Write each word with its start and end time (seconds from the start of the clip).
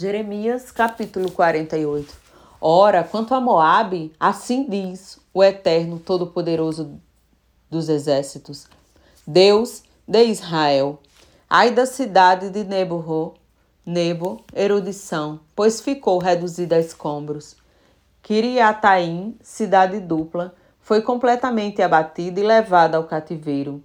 Jeremias 0.00 0.72
capítulo 0.72 1.30
48. 1.30 2.10
Ora, 2.58 3.04
quanto 3.04 3.34
a 3.34 3.40
Moabe, 3.40 4.10
assim 4.18 4.64
diz 4.66 5.20
o 5.30 5.44
Eterno 5.44 5.98
Todo-Poderoso 5.98 6.98
dos 7.68 7.90
Exércitos, 7.90 8.66
Deus 9.26 9.82
de 10.08 10.24
Israel. 10.24 10.98
Ai 11.50 11.70
da 11.70 11.84
cidade 11.84 12.48
de 12.48 12.64
Nebo, 12.64 13.34
Nebo, 13.84 14.42
erudição, 14.54 15.38
pois 15.54 15.82
ficou 15.82 16.16
reduzida 16.16 16.76
a 16.76 16.80
escombros. 16.80 17.54
Kiriataim, 18.22 19.36
cidade 19.42 20.00
dupla, 20.00 20.54
foi 20.80 21.02
completamente 21.02 21.82
abatida 21.82 22.40
e 22.40 22.42
levada 22.42 22.96
ao 22.96 23.04
cativeiro. 23.04 23.82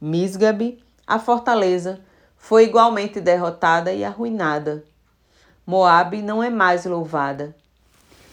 Misgabe, 0.00 0.80
a 1.04 1.18
fortaleza, 1.18 1.98
foi 2.36 2.66
igualmente 2.66 3.20
derrotada 3.20 3.92
e 3.92 4.04
arruinada. 4.04 4.84
Moabe 5.70 6.20
não 6.20 6.42
é 6.42 6.50
mais 6.50 6.84
louvada. 6.84 7.54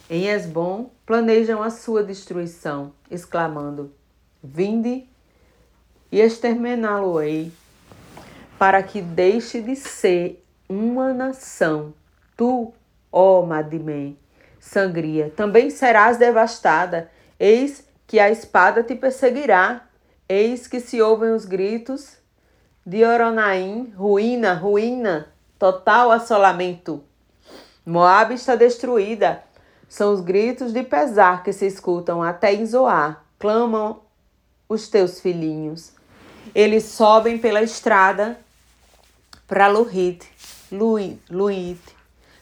Em 0.09 0.27
Esbom 0.27 0.89
planejam 1.05 1.61
a 1.61 1.69
sua 1.69 2.03
destruição, 2.03 2.91
exclamando: 3.11 3.93
Vinde 4.43 5.07
e 6.11 6.19
exterminá-lo-ei, 6.19 7.51
para 8.57 8.81
que 8.81 9.03
deixe 9.03 9.61
de 9.61 9.75
ser 9.75 10.43
uma 10.67 11.13
nação. 11.13 11.93
Tu, 12.35 12.73
ó 13.11 13.43
Madimém, 13.43 14.17
sangria, 14.59 15.31
também 15.35 15.69
serás 15.69 16.17
devastada. 16.17 17.11
Eis 17.39 17.87
que 18.07 18.19
a 18.19 18.31
espada 18.31 18.81
te 18.81 18.95
perseguirá. 18.95 19.87
Eis 20.27 20.65
que 20.65 20.79
se 20.79 20.99
ouvem 21.03 21.29
os 21.29 21.45
gritos 21.45 22.17
de 22.83 23.05
Oronaim, 23.05 23.93
ruína, 23.95 24.55
ruína, 24.55 25.27
total 25.59 26.11
assolamento. 26.11 27.03
Moabe 27.87 28.33
está 28.33 28.53
destruída. 28.53 29.41
São 29.87 30.13
os 30.13 30.19
gritos 30.19 30.73
de 30.73 30.83
pesar 30.83 31.41
que 31.41 31.53
se 31.53 31.65
escutam 31.65 32.21
até 32.21 32.53
em 32.53 32.65
Zoar. 32.65 33.23
Clamam 33.39 34.01
os 34.67 34.89
teus 34.89 35.21
filhinhos. 35.21 35.93
Eles 36.53 36.83
sobem 36.83 37.37
pela 37.37 37.61
estrada 37.61 38.37
para 39.47 39.69
Luhit, 39.69 40.27
Luit, 40.69 41.79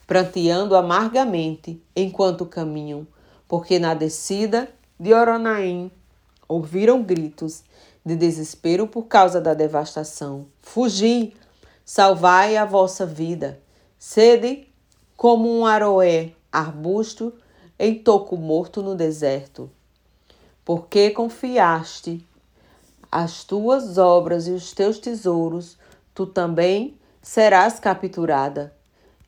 pranteando 0.08 0.76
amargamente 0.76 1.80
enquanto 1.96 2.48
caminham, 2.48 3.06
porque 3.48 3.78
na 3.78 3.94
descida 3.94 4.68
de 5.00 5.14
Oronaim 5.14 5.92
ouviram 6.48 7.04
gritos 7.04 7.64
de 8.04 8.16
desespero 8.16 8.88
por 8.88 9.04
causa 9.04 9.40
da 9.40 9.54
devastação. 9.54 10.48
Fugi, 10.60 11.36
salvai 11.86 12.58
a 12.58 12.66
vossa 12.66 13.06
vida. 13.06 13.60
Sede 14.00 14.74
como 15.16 15.50
um 15.50 15.66
aroé, 15.66 16.34
arbusto 16.52 17.34
em 17.78 17.96
toco 17.96 18.38
morto 18.38 18.82
no 18.82 18.96
deserto. 18.96 19.70
Porque 20.64 21.12
confiaste 21.12 22.26
as 23.12 23.44
tuas 23.44 23.98
obras 23.98 24.48
e 24.48 24.52
os 24.52 24.74
teus 24.74 25.00
tesouros, 25.00 25.78
tu 26.14 26.26
também 26.26 26.98
serás 27.22 27.80
capturada. 27.80 28.74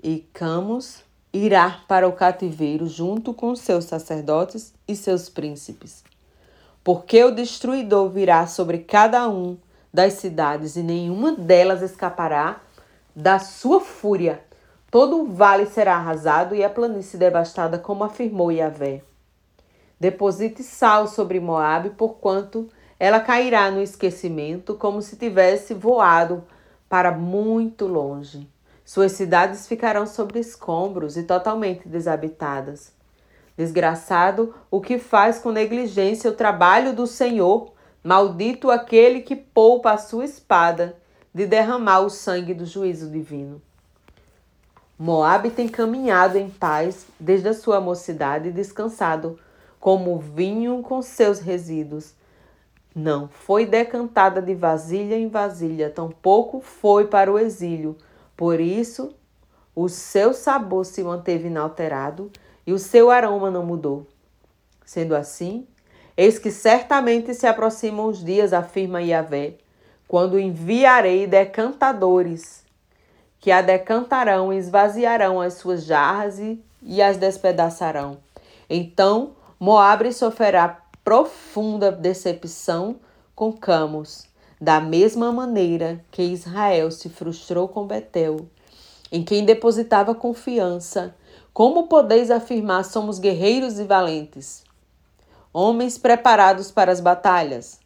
E 0.03 0.19
Camus 0.33 1.03
irá 1.31 1.81
para 1.87 2.07
o 2.07 2.13
cativeiro 2.13 2.87
junto 2.87 3.33
com 3.33 3.55
seus 3.55 3.85
sacerdotes 3.85 4.73
e 4.87 4.95
seus 4.95 5.29
príncipes. 5.29 6.03
Porque 6.83 7.23
o 7.23 7.31
destruidor 7.31 8.09
virá 8.09 8.47
sobre 8.47 8.79
cada 8.79 9.27
um 9.29 9.57
das 9.93 10.13
cidades 10.13 10.75
e 10.75 10.83
nenhuma 10.83 11.33
delas 11.33 11.81
escapará 11.81 12.61
da 13.15 13.39
sua 13.39 13.79
fúria 13.79 14.41
Todo 14.89 15.21
o 15.21 15.25
vale 15.25 15.65
será 15.65 15.95
arrasado 15.95 16.55
e 16.55 16.63
a 16.63 16.69
planície 16.69 17.19
devastada, 17.19 17.77
como 17.77 18.05
afirmou 18.05 18.51
Yahvé. 18.51 19.01
Deposite 19.99 20.63
sal 20.63 21.07
sobre 21.07 21.39
Moabe, 21.39 21.89
porquanto 21.89 22.69
ela 22.97 23.19
cairá 23.19 23.69
no 23.69 23.81
esquecimento, 23.81 24.75
como 24.75 25.01
se 25.01 25.17
tivesse 25.17 25.73
voado 25.73 26.43
para 26.87 27.11
muito 27.11 27.85
longe. 27.85 28.47
Suas 28.85 29.11
cidades 29.11 29.67
ficarão 29.67 30.07
sobre 30.07 30.39
escombros 30.39 31.17
e 31.17 31.23
totalmente 31.23 31.87
desabitadas. 31.89 32.93
Desgraçado 33.57 34.55
o 34.71 34.79
que 34.79 34.97
faz 34.97 35.39
com 35.39 35.51
negligência 35.51 36.29
o 36.29 36.35
trabalho 36.35 36.93
do 36.93 37.05
Senhor, 37.05 37.73
maldito 38.01 38.71
aquele 38.71 39.19
que 39.19 39.35
poupa 39.35 39.91
a 39.91 39.97
sua 39.97 40.23
espada 40.23 40.95
de 41.33 41.45
derramar 41.45 41.99
o 41.99 42.09
sangue 42.09 42.53
do 42.53 42.65
juízo 42.65 43.09
divino. 43.09 43.61
Moabe 44.99 45.51
tem 45.51 45.67
caminhado 45.67 46.39
em 46.39 46.49
paz 46.49 47.05
desde 47.19 47.47
a 47.47 47.53
sua 47.53 47.79
mocidade 47.79 48.49
e 48.49 48.51
descansado 48.51 49.37
como 49.79 50.17
vinho 50.17 50.81
com 50.81 51.03
seus 51.03 51.39
resíduos. 51.39 52.15
Não 52.95 53.27
foi 53.27 53.67
decantada 53.67 54.41
de 54.41 54.55
vasilha 54.55 55.15
em 55.15 55.27
vasilha, 55.27 55.91
tampouco 55.91 56.61
foi 56.61 57.05
para 57.05 57.31
o 57.31 57.37
exílio. 57.37 57.95
Por 58.35 58.59
isso, 58.59 59.13
o 59.75 59.87
seu 59.87 60.33
sabor 60.33 60.83
se 60.83 61.03
manteve 61.03 61.47
inalterado 61.47 62.31
e 62.65 62.73
o 62.73 62.79
seu 62.79 63.11
aroma 63.11 63.51
não 63.51 63.63
mudou. 63.63 64.07
Sendo 64.83 65.15
assim, 65.15 65.67
eis 66.17 66.39
que 66.39 66.49
certamente 66.49 67.35
se 67.35 67.45
aproximam 67.45 68.07
os 68.07 68.25
dias, 68.25 68.51
afirma 68.51 69.03
Yahvé, 69.03 69.57
quando 70.07 70.39
enviarei 70.39 71.27
decantadores 71.27 72.65
que 73.47 73.51
a 73.53 73.61
decantarão 73.61 74.51
e 74.51 74.57
esvaziarão 74.57 75.39
as 75.39 75.53
suas 75.53 75.85
jarras 75.85 76.37
e, 76.37 76.61
e 76.83 77.01
as 77.01 77.15
despedaçarão. 77.15 78.17
Então 78.69 79.37
Moabre 79.57 80.11
sofrerá 80.11 80.81
profunda 81.01 81.89
decepção 81.89 82.97
com 83.33 83.53
Camus, 83.53 84.27
da 84.59 84.81
mesma 84.81 85.31
maneira 85.31 86.03
que 86.11 86.23
Israel 86.23 86.91
se 86.91 87.07
frustrou 87.07 87.69
com 87.69 87.87
Betel, 87.87 88.49
em 89.09 89.23
quem 89.23 89.45
depositava 89.45 90.13
confiança. 90.13 91.15
Como 91.53 91.87
podeis 91.87 92.29
afirmar 92.29 92.83
somos 92.83 93.17
guerreiros 93.17 93.79
e 93.79 93.85
valentes? 93.85 94.65
Homens 95.53 95.97
preparados 95.97 96.69
para 96.69 96.91
as 96.91 96.99
batalhas. 96.99 97.79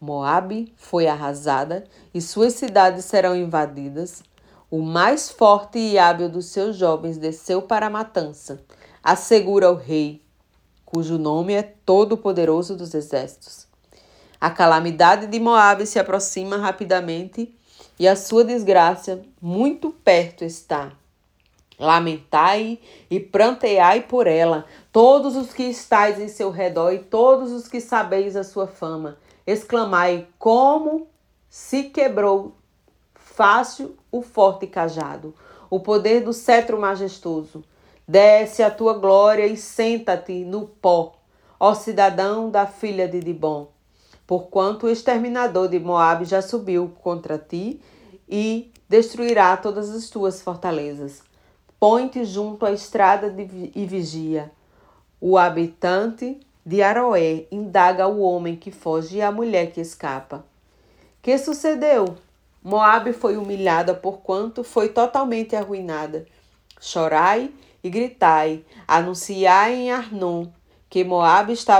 Moabe 0.00 0.72
foi 0.74 1.06
arrasada 1.06 1.84
e 2.14 2.22
suas 2.22 2.54
cidades 2.54 3.04
serão 3.04 3.36
invadidas 3.36 4.22
o 4.70 4.82
mais 4.82 5.30
forte 5.30 5.78
e 5.78 5.98
hábil 5.98 6.28
dos 6.28 6.46
seus 6.46 6.76
jovens 6.76 7.16
desceu 7.16 7.62
para 7.62 7.86
a 7.86 7.90
matança, 7.90 8.60
assegura 9.02 9.70
o 9.70 9.76
rei, 9.76 10.20
cujo 10.84 11.18
nome 11.18 11.52
é 11.54 11.62
Todo-Poderoso 11.62 12.76
dos 12.76 12.94
Exércitos. 12.94 13.66
A 14.40 14.50
calamidade 14.50 15.28
de 15.28 15.38
Moabe 15.38 15.86
se 15.86 15.98
aproxima 15.98 16.56
rapidamente 16.56 17.54
e 17.98 18.06
a 18.06 18.16
sua 18.16 18.44
desgraça 18.44 19.22
muito 19.40 19.90
perto 19.90 20.44
está. 20.44 20.92
Lamentai 21.78 22.78
e 23.10 23.20
pranteai 23.20 24.02
por 24.02 24.26
ela, 24.26 24.64
todos 24.90 25.36
os 25.36 25.52
que 25.52 25.64
estáis 25.64 26.18
em 26.18 26.28
seu 26.28 26.50
redor 26.50 26.92
e 26.92 26.98
todos 26.98 27.52
os 27.52 27.68
que 27.68 27.80
sabeis 27.80 28.34
a 28.34 28.42
sua 28.42 28.66
fama. 28.66 29.18
Exclamai 29.46 30.26
como 30.38 31.06
se 31.48 31.84
quebrou 31.84 32.55
fácil 33.36 33.94
o 34.10 34.22
forte 34.22 34.66
cajado, 34.66 35.34
o 35.68 35.78
poder 35.78 36.24
do 36.24 36.32
cetro 36.32 36.80
majestoso. 36.80 37.62
Desce 38.08 38.62
a 38.62 38.70
tua 38.70 38.94
glória 38.94 39.46
e 39.46 39.58
senta-te 39.58 40.42
no 40.42 40.66
pó, 40.66 41.12
ó 41.60 41.74
cidadão 41.74 42.48
da 42.48 42.66
filha 42.66 43.06
de 43.06 43.20
Dibon. 43.20 43.68
Porquanto 44.26 44.86
o 44.86 44.88
exterminador 44.88 45.68
de 45.68 45.78
Moabe 45.78 46.24
já 46.24 46.40
subiu 46.40 46.92
contra 47.02 47.36
ti 47.36 47.78
e 48.26 48.72
destruirá 48.88 49.54
todas 49.56 49.90
as 49.90 50.08
tuas 50.08 50.40
fortalezas. 50.40 51.22
Põe-te 51.78 52.24
junto 52.24 52.64
à 52.64 52.72
estrada 52.72 53.28
de, 53.28 53.70
e 53.74 53.84
vigia. 53.84 54.50
O 55.20 55.36
habitante 55.36 56.40
de 56.64 56.82
Aroé 56.82 57.46
indaga 57.50 58.08
o 58.08 58.20
homem 58.20 58.56
que 58.56 58.70
foge 58.70 59.18
e 59.18 59.22
a 59.22 59.30
mulher 59.30 59.72
que 59.72 59.80
escapa. 59.80 60.42
Que 61.20 61.36
sucedeu? 61.36 62.16
Moabe 62.66 63.12
foi 63.12 63.36
humilhada 63.36 63.94
porquanto 63.94 64.64
foi 64.64 64.88
totalmente 64.88 65.54
arruinada. 65.54 66.26
Chorai 66.80 67.52
e 67.80 67.88
gritai, 67.88 68.64
anunciai 68.88 69.72
em 69.72 69.92
Arnon 69.92 70.48
que 70.90 71.04
Moabe 71.04 71.52
está 71.52 71.78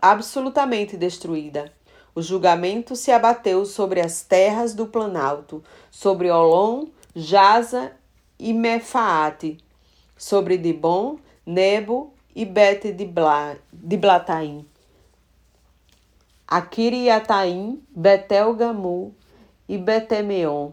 absolutamente 0.00 0.96
destruída. 0.96 1.72
O 2.14 2.22
julgamento 2.22 2.94
se 2.94 3.10
abateu 3.10 3.66
sobre 3.66 4.00
as 4.00 4.22
terras 4.22 4.72
do 4.72 4.86
Planalto, 4.86 5.64
sobre 5.90 6.30
Olom, 6.30 6.86
Jaza 7.12 7.90
e 8.38 8.54
Mefaate, 8.54 9.58
sobre 10.16 10.56
Dibon, 10.56 11.18
Nebo 11.44 12.14
e 12.36 12.44
Bete 12.44 12.92
de 12.92 13.96
Blataim. 13.96 14.64
Akiriataim, 16.46 17.82
Betel 17.90 18.54
Gamu, 18.54 19.12
e 19.70 19.78
Betemeon. 19.78 20.72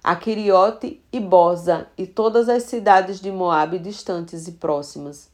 a 0.00 0.14
Quiriote 0.14 1.02
e 1.12 1.18
Boza 1.18 1.88
e 1.98 2.06
todas 2.06 2.48
as 2.48 2.62
cidades 2.62 3.20
de 3.20 3.32
Moabe 3.32 3.80
distantes 3.80 4.46
e 4.46 4.52
próximas. 4.52 5.28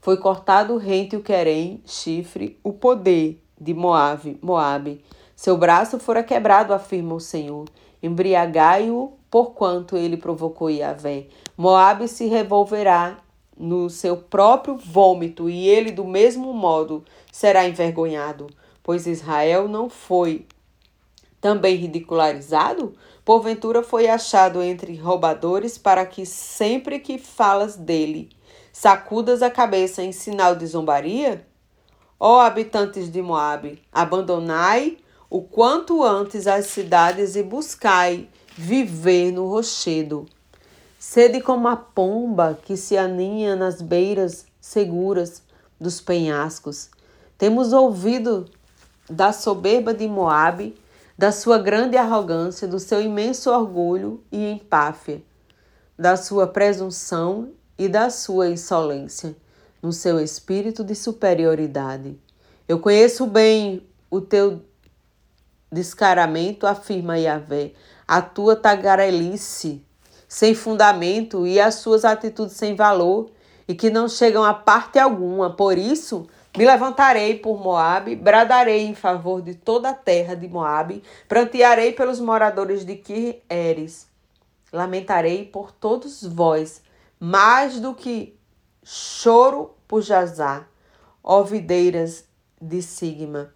Foi 0.00 0.16
cortado 0.18 0.76
rente 0.76 1.16
o 1.16 1.20
querem, 1.20 1.82
chifre, 1.84 2.56
o 2.62 2.72
poder 2.72 3.42
de 3.60 3.74
Moabe, 3.74 4.38
Moabe. 4.40 5.04
Seu 5.34 5.58
braço 5.58 5.98
fora 5.98 6.22
quebrado, 6.22 6.72
afirma 6.72 7.16
o 7.16 7.20
Senhor. 7.20 7.68
Embriagai-o, 8.00 9.14
porquanto 9.28 9.96
ele 9.96 10.16
provocou 10.16 10.70
Yahvé. 10.70 11.26
Moabe 11.56 12.06
se 12.06 12.28
revolverá 12.28 13.18
no 13.58 13.90
seu 13.90 14.16
próprio 14.16 14.76
vômito, 14.76 15.50
e 15.50 15.68
ele, 15.68 15.90
do 15.90 16.04
mesmo 16.04 16.52
modo, 16.52 17.04
será 17.32 17.66
envergonhado, 17.66 18.46
pois 18.80 19.08
Israel 19.08 19.66
não 19.66 19.90
foi 19.90 20.46
também 21.44 21.76
ridicularizado? 21.76 22.94
Porventura 23.22 23.82
foi 23.82 24.08
achado 24.08 24.62
entre 24.62 24.96
roubadores, 24.96 25.76
para 25.76 26.06
que 26.06 26.24
sempre 26.24 26.98
que 26.98 27.18
falas 27.18 27.76
dele, 27.76 28.30
sacudas 28.72 29.42
a 29.42 29.50
cabeça 29.50 30.02
em 30.02 30.10
sinal 30.10 30.56
de 30.56 30.66
zombaria? 30.66 31.46
Ó 32.18 32.40
habitantes 32.40 33.12
de 33.12 33.20
Moabe, 33.20 33.82
abandonai 33.92 34.96
o 35.28 35.42
quanto 35.42 36.02
antes 36.02 36.46
as 36.46 36.68
cidades 36.68 37.36
e 37.36 37.42
buscai 37.42 38.26
viver 38.56 39.30
no 39.30 39.46
rochedo. 39.46 40.24
Sede 40.98 41.42
como 41.42 41.68
a 41.68 41.76
pomba 41.76 42.58
que 42.64 42.74
se 42.74 42.96
aninha 42.96 43.54
nas 43.54 43.82
beiras 43.82 44.46
seguras 44.58 45.42
dos 45.78 46.00
penhascos. 46.00 46.88
Temos 47.36 47.74
ouvido 47.74 48.46
da 49.10 49.30
soberba 49.30 49.92
de 49.92 50.08
Moabe, 50.08 50.82
da 51.16 51.30
sua 51.30 51.58
grande 51.58 51.96
arrogância, 51.96 52.66
do 52.66 52.78
seu 52.78 53.00
imenso 53.00 53.50
orgulho 53.50 54.22
e 54.30 54.50
empáfia, 54.50 55.22
da 55.98 56.16
sua 56.16 56.46
presunção 56.46 57.52
e 57.78 57.88
da 57.88 58.10
sua 58.10 58.48
insolência, 58.48 59.36
no 59.80 59.92
seu 59.92 60.18
espírito 60.20 60.82
de 60.82 60.94
superioridade. 60.94 62.18
Eu 62.66 62.80
conheço 62.80 63.26
bem 63.26 63.86
o 64.10 64.20
teu 64.20 64.62
descaramento, 65.70 66.66
afirma 66.66 67.18
Yahvé, 67.18 67.72
a 68.06 68.20
tua 68.20 68.56
tagarelice 68.56 69.84
sem 70.28 70.54
fundamento 70.54 71.46
e 71.46 71.60
as 71.60 71.76
suas 71.76 72.04
atitudes 72.04 72.56
sem 72.56 72.74
valor 72.74 73.30
e 73.68 73.74
que 73.74 73.88
não 73.88 74.08
chegam 74.08 74.42
a 74.42 74.52
parte 74.52 74.98
alguma. 74.98 75.54
Por 75.54 75.78
isso, 75.78 76.26
me 76.56 76.64
levantarei 76.64 77.38
por 77.38 77.60
Moabe, 77.60 78.14
bradarei 78.14 78.86
em 78.86 78.94
favor 78.94 79.42
de 79.42 79.54
toda 79.54 79.90
a 79.90 79.94
terra 79.94 80.34
de 80.34 80.46
Moabe, 80.46 81.02
prantearei 81.28 81.92
pelos 81.92 82.20
moradores 82.20 82.84
de 82.84 82.94
Quieres. 82.94 84.06
Lamentarei 84.72 85.44
por 85.44 85.72
todos 85.72 86.22
vós, 86.22 86.82
mais 87.18 87.80
do 87.80 87.94
que 87.94 88.38
choro 88.84 89.74
por 89.88 90.02
Jazá, 90.02 90.66
ó 91.22 91.42
videiras 91.42 92.24
de 92.60 92.82
Sigma. 92.82 93.52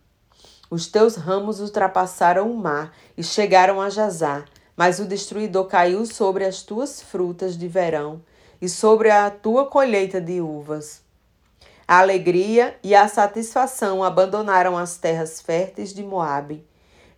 Os 0.71 0.87
teus 0.87 1.17
ramos 1.17 1.61
ultrapassaram 1.61 2.51
o 2.51 2.56
mar 2.56 2.93
e 3.17 3.23
chegaram 3.23 3.81
a 3.81 3.89
Jazá, 3.89 4.44
mas 4.77 4.99
o 4.99 5.05
destruidor 5.05 5.67
caiu 5.67 6.05
sobre 6.05 6.44
as 6.44 6.62
tuas 6.62 7.01
frutas 7.01 7.56
de 7.56 7.69
verão 7.69 8.23
e 8.61 8.69
sobre 8.69 9.11
a 9.11 9.31
tua 9.31 9.67
colheita 9.67 10.21
de 10.21 10.41
uvas. 10.41 11.07
A 11.88 12.00
alegria 12.00 12.76
e 12.82 12.94
a 12.94 13.08
satisfação 13.08 14.05
abandonaram 14.05 14.76
as 14.76 14.99
terras 14.99 15.40
férteis 15.40 15.94
de 15.94 16.02
Moabe. 16.02 16.62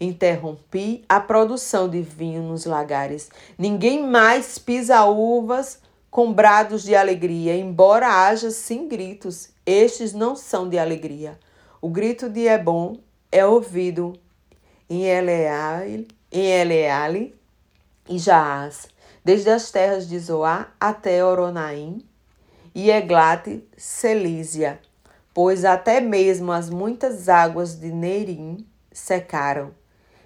Interrompi 0.01 1.05
a 1.09 1.19
produção 1.19 1.89
de 1.89 2.01
vinho 2.01 2.45
nos 2.45 2.65
lagares. 2.67 3.31
Ninguém 3.59 4.07
mais 4.07 4.59
pisa 4.59 5.05
uvas 5.07 5.81
com 6.09 6.33
brados 6.33 6.85
de 6.85 6.95
alegria, 6.95 7.57
embora 7.57 8.07
haja 8.07 8.53
sim 8.53 8.87
gritos, 8.87 9.49
estes 9.67 10.13
não 10.13 10.37
são 10.37 10.69
de 10.69 10.79
alegria. 10.79 11.37
O 11.81 11.89
grito 11.89 12.29
de 12.31 12.47
Ebon 12.47 12.97
é 13.33 13.45
ouvido 13.45 14.13
em 14.89 15.03
Eleale, 15.03 16.07
em 16.31 16.47
Eleale 16.47 17.35
e 18.09 18.19
Jaás, 18.19 18.87
desde 19.25 19.51
as 19.51 19.69
terras 19.73 20.09
de 20.09 20.17
Zoá 20.17 20.69
até 20.79 21.25
Oronaim 21.25 22.09
e 22.75 22.91
Eglate 22.91 23.65
Selísia, 23.77 24.81
pois 25.33 25.65
até 25.65 26.01
mesmo 26.01 26.53
as 26.53 26.71
muitas 26.71 27.29
águas 27.29 27.75
de 27.75 27.91
Neirim 27.91 28.67
secaram. 28.93 29.73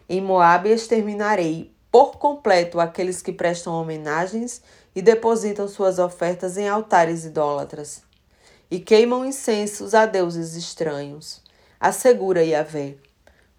Em 0.09 0.21
Moabe 0.21 0.71
exterminarei 0.71 1.73
por 1.91 2.19
completo 2.19 2.81
aqueles 2.81 3.23
que 3.23 3.33
prestam 3.33 3.75
homenagens 3.75 4.63
e 4.95 5.01
depositam 5.01 5.69
suas 5.69 5.99
ofertas 5.99 6.57
em 6.57 6.69
altares 6.69 7.25
idólatras 7.25 8.03
e 8.71 8.81
queimam 8.81 9.25
incensos 9.25 9.95
a 9.95 10.07
deuses 10.07 10.55
estranhos 10.55 11.45
assegura 11.85 12.43
Yahvé. 12.43 12.97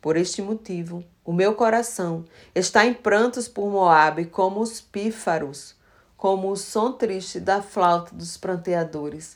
Por 0.02 0.18
este 0.18 0.42
motivo, 0.42 1.04
o 1.24 1.32
meu 1.32 1.54
coração 1.54 2.26
está 2.56 2.84
em 2.84 2.92
prantos 2.92 3.48
por 3.48 3.70
Moabe 3.70 4.26
como 4.26 4.62
os 4.62 4.82
pífaros, 4.82 5.75
como 6.26 6.50
o 6.50 6.58
som 6.58 6.92
triste 6.92 7.40
da 7.40 7.62
flauta 7.62 8.16
dos 8.16 8.36
pranteadores. 8.36 9.36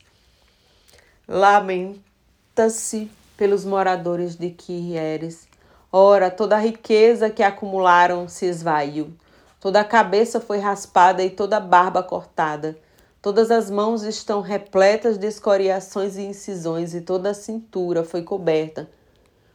Lamenta-se 1.28 3.12
pelos 3.38 3.64
moradores 3.64 4.36
de 4.36 4.50
Quieres. 4.50 5.48
Ora, 5.92 6.32
toda 6.32 6.56
a 6.56 6.60
riqueza 6.60 7.30
que 7.30 7.44
acumularam 7.44 8.28
se 8.28 8.48
esvaiu. 8.48 9.14
Toda 9.60 9.82
a 9.82 9.84
cabeça 9.84 10.42
foi 10.42 10.58
raspada 10.58 11.24
e 11.24 11.30
toda 11.30 11.58
a 11.58 11.60
barba 11.60 12.02
cortada. 12.02 12.76
Todas 13.22 13.52
as 13.52 13.70
mãos 13.70 14.02
estão 14.02 14.42
repletas 14.42 15.20
de 15.20 15.28
escoriações 15.28 16.18
e 16.18 16.24
incisões, 16.24 16.96
e 16.96 17.02
toda 17.02 17.30
a 17.30 17.36
cintura 17.36 18.04
foi 18.04 18.24
coberta 18.24 18.90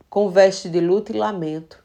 com 0.08 0.30
veste 0.30 0.68
de 0.68 0.78
luto 0.78 1.10
e 1.10 1.18
lamento. 1.18 1.83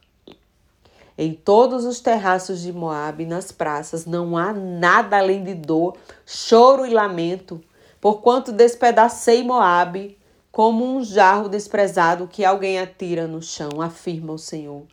Em 1.21 1.33
todos 1.33 1.83
os 1.83 1.99
terraços 1.99 2.61
de 2.61 2.71
Moabe, 2.71 3.25
nas 3.25 3.51
praças, 3.51 4.05
não 4.05 4.37
há 4.37 4.53
nada 4.53 5.17
além 5.17 5.43
de 5.43 5.53
dor, 5.53 5.97
choro 6.25 6.85
e 6.85 6.91
lamento, 6.91 7.59
porquanto 7.99 8.53
despedacei 8.53 9.43
Moabe 9.43 10.17
como 10.49 10.85
um 10.85 11.03
jarro 11.03 11.49
desprezado 11.49 12.25
que 12.25 12.45
alguém 12.45 12.79
atira 12.79 13.27
no 13.27 13.41
chão, 13.41 13.81
afirma 13.81 14.31
o 14.31 14.37
Senhor. 14.37 14.83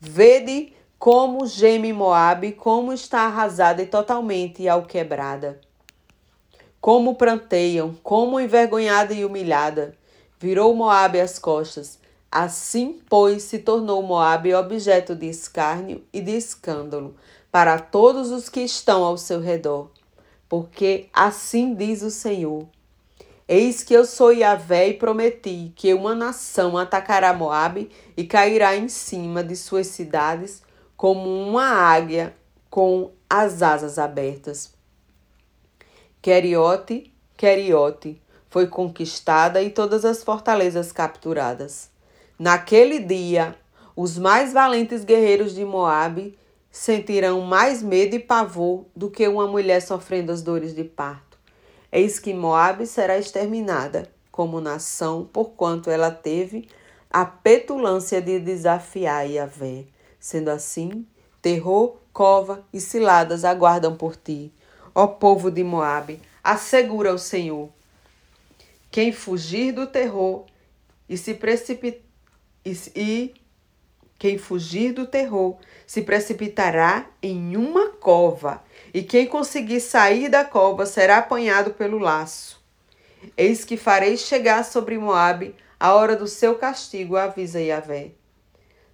Vede 0.00 0.72
como 0.98 1.46
geme 1.46 1.92
Moabe, 1.92 2.52
como 2.52 2.90
está 2.90 3.26
arrasada 3.26 3.82
e 3.82 3.86
totalmente 3.86 4.66
alquebrada 4.66 5.60
como 6.84 7.14
pranteiam, 7.14 7.96
como 8.02 8.38
envergonhada 8.38 9.14
e 9.14 9.24
humilhada. 9.24 9.96
Virou 10.38 10.74
Moabe 10.74 11.18
as 11.18 11.38
costas. 11.38 11.98
Assim, 12.34 13.00
pois, 13.08 13.44
se 13.44 13.60
tornou 13.60 14.02
Moabe 14.02 14.52
objeto 14.56 15.14
de 15.14 15.26
escárnio 15.26 16.02
e 16.12 16.20
de 16.20 16.32
escândalo 16.32 17.14
para 17.48 17.78
todos 17.78 18.32
os 18.32 18.48
que 18.48 18.62
estão 18.62 19.04
ao 19.04 19.16
seu 19.16 19.38
redor. 19.38 19.88
Porque 20.48 21.08
assim 21.12 21.76
diz 21.76 22.02
o 22.02 22.10
Senhor: 22.10 22.66
Eis 23.46 23.84
que 23.84 23.94
eu 23.94 24.04
sou 24.04 24.32
Yahvé 24.32 24.88
e 24.88 24.94
prometi 24.94 25.72
que 25.76 25.94
uma 25.94 26.12
nação 26.12 26.76
atacará 26.76 27.32
Moabe 27.32 27.88
e 28.16 28.24
cairá 28.24 28.74
em 28.74 28.88
cima 28.88 29.44
de 29.44 29.54
suas 29.54 29.86
cidades 29.86 30.60
como 30.96 31.30
uma 31.30 31.68
águia 31.68 32.34
com 32.68 33.12
as 33.30 33.62
asas 33.62 33.96
abertas. 33.96 34.74
Queriote, 36.20 37.14
Queriote, 37.36 38.20
foi 38.50 38.66
conquistada 38.66 39.62
e 39.62 39.70
todas 39.70 40.04
as 40.04 40.24
fortalezas 40.24 40.90
capturadas. 40.90 41.93
Naquele 42.38 42.98
dia, 42.98 43.56
os 43.94 44.18
mais 44.18 44.52
valentes 44.52 45.04
guerreiros 45.04 45.54
de 45.54 45.64
Moabe 45.64 46.38
sentirão 46.70 47.40
mais 47.42 47.82
medo 47.82 48.16
e 48.16 48.18
pavor 48.18 48.84
do 48.94 49.10
que 49.10 49.26
uma 49.28 49.46
mulher 49.46 49.80
sofrendo 49.80 50.32
as 50.32 50.42
dores 50.42 50.74
de 50.74 50.84
parto. 50.84 51.38
Eis 51.92 52.18
que 52.18 52.34
Moabe 52.34 52.86
será 52.86 53.16
exterminada 53.18 54.10
como 54.32 54.60
nação, 54.60 55.28
porquanto 55.32 55.90
ela 55.90 56.10
teve 56.10 56.68
a 57.08 57.24
petulância 57.24 58.20
de 58.20 58.40
desafiar 58.40 59.30
Yahvé. 59.30 59.84
Sendo 60.18 60.48
assim, 60.48 61.06
terror, 61.40 61.96
cova 62.12 62.64
e 62.72 62.80
ciladas 62.80 63.44
aguardam 63.44 63.96
por 63.96 64.16
ti 64.16 64.52
ó 64.94 65.06
povo 65.06 65.50
de 65.50 65.64
Moabe, 65.64 66.20
assegura 66.42 67.12
o 67.12 67.18
Senhor. 67.18 67.68
Quem 68.90 69.10
fugir 69.10 69.72
do 69.72 69.86
terror 69.86 70.44
e 71.08 71.18
se 71.18 71.34
precipitar 71.34 72.03
e 72.64 73.34
quem 74.18 74.38
fugir 74.38 74.92
do 74.92 75.06
terror 75.06 75.56
se 75.86 76.02
precipitará 76.02 77.06
em 77.22 77.56
uma 77.56 77.90
cova, 77.90 78.62
e 78.92 79.02
quem 79.02 79.26
conseguir 79.26 79.80
sair 79.80 80.28
da 80.28 80.44
cova 80.44 80.86
será 80.86 81.18
apanhado 81.18 81.74
pelo 81.74 81.98
laço. 81.98 82.62
Eis 83.36 83.64
que 83.64 83.76
farei 83.76 84.16
chegar 84.16 84.64
sobre 84.64 84.98
Moabe 84.98 85.54
a 85.78 85.94
hora 85.94 86.16
do 86.16 86.26
seu 86.26 86.54
castigo, 86.54 87.16
avisa 87.16 87.60
Yahvé. 87.60 88.12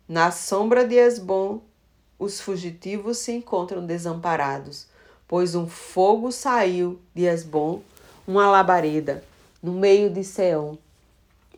Na 0.09 0.31
sombra 0.31 0.85
de 0.85 0.97
Esbom 0.97 1.62
os 2.19 2.41
fugitivos 2.41 3.19
se 3.19 3.33
encontram 3.33 3.87
desamparados, 3.87 4.87
pois 5.27 5.55
um 5.55 5.67
fogo 5.67 6.31
saiu 6.33 7.00
de 7.15 7.25
Esbom, 7.25 7.83
uma 8.27 8.50
labareda, 8.50 9.25
no 9.62 9.73
meio 9.73 10.11
de 10.11 10.23
Seom, 10.23 10.77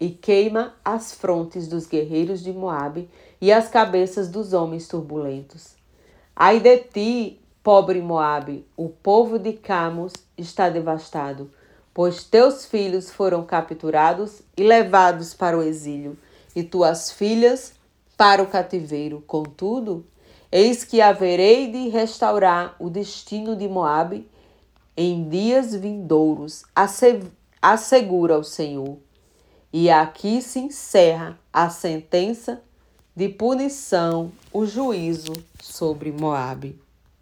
e 0.03 0.11
queima 0.11 0.75
as 0.85 1.13
frontes 1.13 1.69
dos 1.69 1.87
guerreiros 1.87 2.43
de 2.43 2.53
Moabe 2.53 3.09
e 3.41 3.53
as 3.53 3.69
cabeças 3.69 4.29
dos 4.29 4.53
homens 4.53 4.89
turbulentos. 4.89 5.77
Ai 6.35 6.59
de 6.59 6.77
ti, 6.79 7.41
pobre 7.63 8.01
Moabe, 8.01 8.67
o 8.77 8.89
povo 8.89 9.39
de 9.39 9.53
Camos 9.53 10.13
está 10.37 10.69
devastado, 10.69 11.49
pois 11.95 12.25
teus 12.25 12.67
filhos 12.67 13.13
foram 13.13 13.45
capturados 13.45 14.43
e 14.57 14.65
levados 14.65 15.35
para 15.35 15.57
o 15.57 15.63
exílio, 15.63 16.19
e 16.57 16.65
tuas 16.65 17.13
filhas 17.13 17.73
para 18.17 18.43
o 18.43 18.49
cativeiro. 18.49 19.23
Contudo, 19.25 20.05
eis 20.51 20.83
que 20.83 21.01
haverei 21.01 21.71
de 21.71 21.91
restaurar 21.91 22.75
o 22.81 22.91
destino 22.91 23.55
de 23.55 23.69
Moabe 23.69 24.29
em 24.97 25.29
dias 25.29 25.73
vindouros, 25.77 26.65
assegura 27.63 28.37
o 28.37 28.43
Senhor. 28.43 28.99
E 29.73 29.89
aqui 29.89 30.43
se 30.43 30.59
encerra 30.59 31.39
a 31.51 31.71
sentença 31.71 32.63
de 33.17 33.29
punição, 33.29 34.31
o 34.53 34.67
juízo 34.67 35.33
sobre 35.63 36.13
Moabe. 36.13 36.79